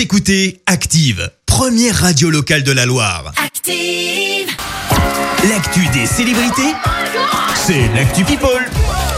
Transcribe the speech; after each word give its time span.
Vous 0.00 0.04
écoutez 0.04 0.62
Active, 0.64 1.30
première 1.44 1.94
radio 1.94 2.30
locale 2.30 2.62
de 2.62 2.72
la 2.72 2.86
Loire. 2.86 3.34
Active. 3.36 4.48
L'actu 5.46 5.86
des 5.92 6.06
célébrités, 6.06 6.72
c'est 7.54 7.86
l'actu 7.94 8.24
People. 8.24 8.66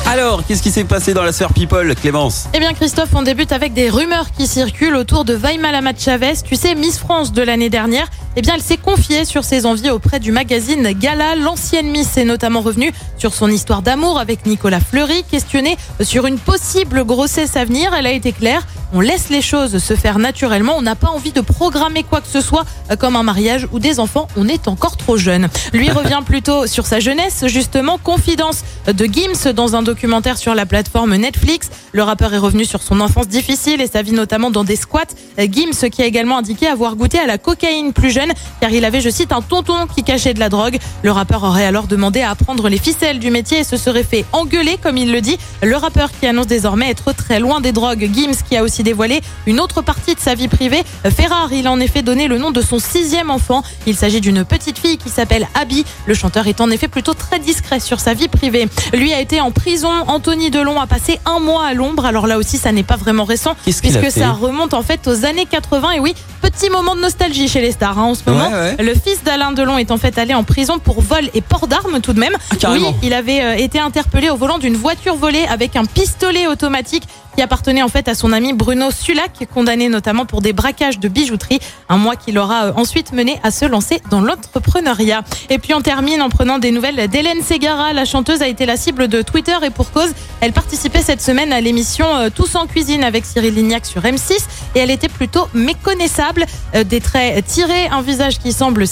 Alors, 0.07 0.45
qu'est-ce 0.45 0.61
qui 0.61 0.73
s'est 0.73 0.83
passé 0.83 1.15
dans 1.15 1.23
la 1.23 1.31
sphère 1.31 1.53
People, 1.53 1.95
Clémence? 1.95 2.49
Eh 2.53 2.59
bien 2.59 2.75
Christophe, 2.75 3.11
on 3.15 3.23
débute 3.23 3.53
avec 3.53 3.75
des 3.75 3.91
rumeurs 3.91 4.33
qui 4.33 4.49
circulent 4.49 4.97
autour 4.97 5.25
de 5.25 5.35
Vaima 5.35 5.71
Lamat 5.71 5.95
Chavez. 5.97 6.33
Tu 6.45 6.57
sais, 6.57 6.75
Miss 6.75 6.99
France 6.99 7.33
de 7.33 7.43
l'année 7.43 7.71
dernière, 7.71 8.09
eh 8.35 8.43
bien 8.43 8.57
elle 8.57 8.61
s'est 8.61 8.77
confiée 8.77 9.25
sur 9.25 9.45
ses 9.45 9.67
envies 9.67 9.91
auprès 9.91 10.19
du 10.19 10.33
magazine 10.33 10.91
Gala. 10.99 11.37
L'ancienne 11.37 11.93
Miss 11.93 12.17
est 12.17 12.25
notamment 12.25 12.61
revenue 12.61 12.93
sur 13.19 13.35
son 13.35 13.49
histoire 13.49 13.83
d'amour 13.83 14.19
avec 14.19 14.46
Nicolas 14.46 14.80
Fleury. 14.80 15.23
Questionnée 15.30 15.77
sur 16.01 16.27
une 16.27 16.41
possible 16.41 17.05
grossesse 17.05 17.57
à 17.57 17.64
venir, 17.64 17.95
elle 17.95 18.09
a 18.09 18.12
été 18.12 18.33
claire. 18.33 18.67
On 18.95 19.00
laisse 19.00 19.30
les 19.30 19.40
choses 19.40 19.79
se 19.79 19.95
faire 19.95 20.18
naturellement. 20.18 20.74
On 20.77 20.82
n'a 20.82 20.96
pas 20.96 21.09
envie 21.09 21.32
de 21.32 21.41
programmer 21.41 22.02
quoi 22.02 22.20
que 22.20 22.29
ce 22.29 22.42
soit, 22.42 22.66
euh, 22.91 22.96
comme 22.96 23.16
un 23.16 23.23
mariage 23.23 23.66
ou 23.73 23.78
des 23.78 23.98
enfants. 23.98 24.28
On 24.37 24.48
est 24.48 24.69
encore 24.69 24.98
trop 24.98 25.16
jeune. 25.16 25.48
Lui 25.73 25.91
revient 25.91 26.20
plutôt 26.27 26.66
sur 26.66 26.84
sa 26.84 27.00
jeunesse, 27.00 27.45
justement. 27.47 27.97
Confidence 27.97 28.64
de 28.86 29.06
Gims 29.06 29.52
dans 29.55 29.77
un 29.77 29.83
documentaire 29.83 30.36
sur 30.36 30.55
la 30.55 30.66
plateforme 30.66 31.16
Netflix. 31.16 31.70
Le 31.92 32.02
rappeur 32.02 32.34
est 32.34 32.38
revenu 32.38 32.66
sur 32.66 32.83
son 32.83 33.00
enfance 33.00 33.28
difficile 33.28 33.80
et 33.80 33.86
sa 33.86 34.02
vie 34.02 34.12
notamment 34.12 34.50
dans 34.50 34.62
des 34.62 34.77
squats. 34.77 35.06
Euh, 35.38 35.47
Gims 35.50 35.88
qui 35.88 36.02
a 36.02 36.06
également 36.06 36.36
indiqué 36.36 36.66
avoir 36.66 36.95
goûté 36.95 37.19
à 37.19 37.27
la 37.27 37.38
cocaïne 37.38 37.95
plus 37.95 38.11
jeune 38.11 38.33
car 38.61 38.70
il 38.72 38.84
avait, 38.84 39.00
je 39.00 39.09
cite, 39.09 39.33
un 39.33 39.41
tonton 39.41 39.86
qui 39.95 40.05
cachait 40.05 40.34
de 40.34 40.41
la 40.41 40.50
drogue. 40.50 40.77
Le 41.02 41.12
rappeur 41.12 41.45
aurait 41.45 41.64
alors 41.64 41.86
demandé 41.86 42.20
à 42.20 42.30
apprendre 42.30 42.69
les 42.69 42.78
ficelles 42.78 43.20
du 43.20 43.30
métier 43.30 43.61
et 43.61 43.64
se 43.64 43.78
serait 43.78 44.05
fait 44.05 44.27
engueuler, 44.33 44.77
comme 44.83 44.98
il 44.98 45.12
le 45.12 45.22
dit. 45.22 45.38
Le 45.62 45.77
rappeur 45.77 46.11
qui 46.20 46.27
annonce 46.27 46.47
désormais 46.47 46.91
être 46.91 47.14
très 47.14 47.41
loin 47.41 47.62
des 47.62 47.72
drogues. 47.72 48.11
Gims 48.12 48.42
qui 48.47 48.55
a 48.55 48.62
aussi 48.62 48.81
dévoilé 48.82 49.20
une 49.46 49.60
autre 49.60 49.82
partie 49.82 50.14
de 50.14 50.20
sa 50.20 50.34
vie 50.34 50.48
privée. 50.48 50.82
Ferrari, 51.14 51.59
il 51.59 51.66
a 51.66 51.72
en 51.72 51.80
effet 51.80 52.02
donné 52.02 52.28
le 52.28 52.38
nom 52.38 52.50
de 52.50 52.60
son 52.60 52.78
sixième 52.78 53.30
enfant. 53.30 53.62
Il 53.86 53.96
s'agit 53.96 54.20
d'une 54.20 54.45
petite 54.45 54.78
fille 54.78 54.98
qui 54.98 55.11
s'appelle 55.11 55.48
Abby. 55.55 55.84
Le 56.06 56.14
chanteur 56.14 56.47
est 56.47 56.61
en 56.61 56.70
effet 56.70 56.89
plutôt 56.89 57.14
très 57.14 57.39
discret 57.39 57.80
sur 57.80 58.00
sa 58.00 58.14
vie 58.14 58.28
privée. 58.28 58.69
Lui 58.92 59.12
a 59.12 59.20
été 59.20 59.41
en 59.41 59.50
prison. 59.50 59.91
Anthony 60.06 60.50
Delon 60.50 60.80
a 60.80 60.86
passé 60.86 61.19
un 61.24 61.41
mois 61.41 61.66
à 61.66 61.74
l'ombre. 61.74 62.05
Alors 62.05 62.27
là 62.27 62.39
aussi, 62.39 62.58
ça 62.58 62.72
n'est 62.72 62.83
pas 62.83 62.97
vraiment 62.97 63.24
récent 63.24 63.56
puisque 63.62 64.11
ça 64.11 64.33
remonte 64.33 64.74
en 64.74 64.83
fait 64.83 65.06
aux 65.06 65.24
années 65.24 65.46
80. 65.46 65.92
Et 65.92 66.00
oui, 66.00 66.14
petit 66.41 66.70
moment 66.70 66.94
de 66.94 67.00
nostalgie 67.00 67.48
chez 67.48 67.61
les 67.61 67.72
stars 67.72 67.98
hein, 67.98 68.05
en 68.05 68.14
ce 68.14 68.22
moment. 68.27 68.48
Ouais, 68.48 68.77
ouais. 68.77 68.84
Le 68.84 68.94
fils 68.94 69.22
d'Alain 69.24 69.52
Delon 69.52 69.78
est 69.78 69.91
en 69.91 69.98
fait 69.98 70.19
allé 70.19 70.34
en 70.34 70.44
prison 70.44 70.78
pour 70.78 71.00
vol 71.00 71.28
et 71.34 71.41
port 71.41 71.67
d'armes 71.67 72.00
tout 72.00 72.12
de 72.12 72.20
même. 72.20 72.36
Ah, 72.62 72.72
oui, 72.72 72.84
il 73.02 73.12
avait 73.12 73.42
euh, 73.42 73.55
été 73.56 73.78
interpellé 73.78 74.30
au 74.30 74.36
volant 74.36 74.58
d'une 74.58 74.77
voiture 74.77 75.17
volée 75.17 75.44
avec 75.50 75.77
un 75.77 75.84
pistolet 75.84 76.46
automatique 76.46 77.05
qui 77.34 77.42
appartenait 77.42 77.83
en 77.83 77.88
fait 77.88 78.08
à 78.08 78.14
son 78.14 78.33
ami 78.33 78.52
Bruno 78.52 78.91
Sulac, 78.91 79.47
condamné 79.52 79.88
notamment 79.88 80.27
pour 80.27 80.41
des 80.42 80.52
braquages 80.52 80.98
de 80.98 81.08
bijouterie. 81.08 81.61
Un 81.89 81.97
mois 81.97 82.16
qui 82.16 82.33
l'aura 82.33 82.66
euh, 82.66 82.72
ensuite 82.77 83.12
mené 83.12 83.41
à 83.42 83.50
se 83.50 83.64
lancer 83.64 84.00
dans 84.11 84.20
l'entrepreneuriat. 84.20 85.22
Et 85.50 85.58
puis 85.58 85.74
on 85.74 85.80
termine 85.80 86.22
en 86.22 86.28
prenant 86.28 86.58
des 86.58 86.70
nouvelles 86.70 87.08
d'Hélène 87.08 87.42
Ségara. 87.42 87.92
La 87.92 88.05
chanteuse 88.05 88.42
a 88.42 88.48
été 88.48 88.66
la 88.66 88.77
cible 88.77 89.08
de 89.08 89.22
Twitter 89.22 89.56
et 89.62 89.70
pour 89.70 89.91
cause, 89.91 90.12
elle 90.41 90.52
participait 90.52 91.02
cette 91.02 91.22
semaine 91.22 91.52
à 91.52 91.61
l'émission 91.61 92.06
euh, 92.14 92.28
Tous 92.34 92.55
en 92.55 92.66
cuisine 92.66 93.05
avec 93.05 93.24
Cyril 93.24 93.55
Lignac 93.55 93.86
sur 93.86 94.02
M6 94.02 94.39
et 94.74 94.78
elle 94.80 94.91
était 94.91 95.08
plutôt 95.08 95.48
méconnaissable. 95.55 96.46
Euh, 96.74 96.84
Des 96.84 97.00
traits 97.00 97.44
tirés, 97.46 97.86
un 97.89 98.02
visage 98.02 98.39
qui 98.39 98.52
semble, 98.52 98.86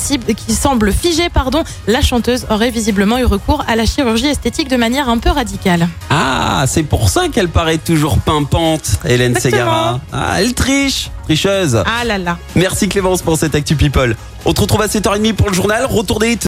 figé. 0.93 1.29
Pardon. 1.29 1.65
La 1.87 2.01
chanteuse 2.01 2.47
aurait 2.51 2.71
visiblement 2.71 3.19
eu 3.19 3.25
recours 3.25 3.65
à 3.69 3.77
la 3.77 3.87
chirurgie 3.87 4.27
esthétique 4.27 4.69
de 4.69 4.77
manière 4.77 5.09
un 5.09 5.19
peu 5.19 5.31
radicale. 5.31 5.89
Ah, 6.11 6.65
c'est 6.67 6.83
pour 6.83 7.09
ça 7.09 7.29
qu'elle 7.29 7.49
paraît 7.49 7.79
toujours 7.79 8.19
pimpante, 8.31 8.93
Hélène. 9.05 9.37
Ségara. 9.41 10.01
Ah, 10.13 10.41
elle 10.41 10.55
triche, 10.55 11.11
tricheuse. 11.25 11.83
Ah 11.85 12.05
là 12.05 12.17
là. 12.17 12.39
Merci 12.55 12.89
Clémence 12.89 13.23
pour 13.23 13.37
cette 13.37 13.57
Actu 13.57 13.75
People. 13.75 14.15
On 14.45 14.53
te 14.53 14.61
retrouve 14.61 14.83
à 14.83 14.87
7h30 14.87 15.33
pour 15.33 15.49
le 15.49 15.55
journal. 15.55 15.85
Retour 15.85 16.21
des 16.21 16.33
hits. 16.33 16.39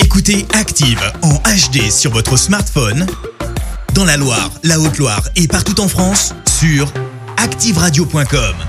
Écoutez 0.00 0.46
Active 0.52 1.00
en 1.22 1.32
HD 1.32 1.90
sur 1.90 2.10
votre 2.10 2.36
smartphone, 2.36 3.06
dans 3.94 4.04
la 4.04 4.18
Loire, 4.18 4.50
la 4.64 4.78
Haute-Loire 4.78 5.22
et 5.34 5.48
partout 5.48 5.80
en 5.80 5.88
France, 5.88 6.34
sur 6.58 6.92
activeradio.com. 7.38 8.67